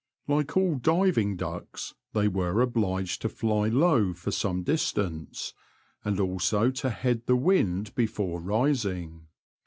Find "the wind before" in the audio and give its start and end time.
7.27-8.41